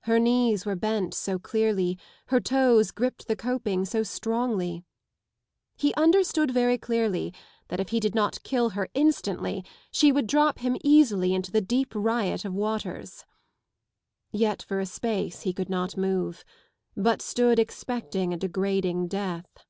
Her 0.00 0.18
knees 0.18 0.66
were 0.66 0.74
bent 0.74 1.14
so 1.14 1.38
clearly, 1.38 1.96
her 2.26 2.40
toes 2.40 2.90
gripped 2.90 3.28
the 3.28 3.36
coping 3.36 3.84
so 3.84 4.02
strongly. 4.02 4.82
He 5.76 5.94
understood 5.94 6.50
very 6.50 6.76
dearly 6.76 7.32
that 7.68 7.78
110 7.78 7.80
if 7.84 7.88
he 7.90 8.00
did 8.00 8.12
not 8.12 8.42
kill 8.42 8.70
her 8.70 8.88
instantly 8.94 9.64
she 9.92 10.10
would 10.10 10.26
drop 10.26 10.58
him 10.58 10.76
easily 10.82 11.32
into 11.32 11.52
the 11.52 11.60
deep 11.60 11.94
riot 11.94 12.44
of 12.44 12.52
waters. 12.54 13.24
Yet 14.32 14.64
for 14.64 14.80
a 14.80 14.84
space 14.84 15.42
he 15.42 15.52
could 15.52 15.70
not 15.70 15.96
move, 15.96 16.44
hut 17.00 17.22
stood 17.22 17.60
expecting 17.60 18.34
a 18.34 18.38
degrading 18.38 19.06
death. 19.06 19.64